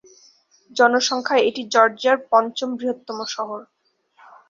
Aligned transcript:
জনসংখ্যায় 0.71 1.43
এটি 1.49 1.61
জর্জিয়ার 1.73 2.17
পঞ্চম 2.31 2.69
বৃহত্তম 2.77 3.17
শহর। 3.35 3.59